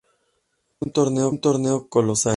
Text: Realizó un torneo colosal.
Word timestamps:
Realizó 0.81 1.29
un 1.31 1.39
torneo 1.41 1.87
colosal. 1.87 2.29